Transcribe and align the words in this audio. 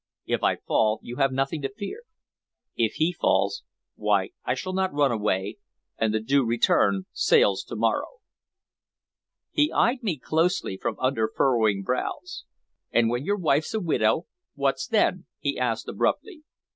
If 0.25 0.41
I 0.41 0.55
fall, 0.55 0.99
you 1.03 1.17
have 1.17 1.31
nothing 1.31 1.61
to 1.61 1.69
fear. 1.71 2.01
If 2.75 2.93
he 2.93 3.13
falls, 3.13 3.61
why, 3.93 4.31
I 4.43 4.55
shall 4.55 4.73
not 4.73 4.91
run 4.91 5.11
away, 5.11 5.57
and 5.95 6.11
the 6.11 6.19
Due 6.19 6.43
Return 6.43 7.05
sails 7.13 7.63
to 7.65 7.75
morrow." 7.75 8.17
He 9.51 9.71
eyed 9.71 10.01
me 10.01 10.17
closely 10.17 10.75
from 10.75 10.97
under 10.99 11.27
frowning 11.27 11.83
brows. 11.83 12.45
"And 12.89 13.11
when 13.11 13.25
your 13.25 13.37
wife's 13.37 13.75
a 13.75 13.79
widow, 13.79 14.25
what 14.55 14.77
then?" 14.89 15.27
he 15.37 15.59
asked 15.59 15.87
abruptly. 15.87 16.41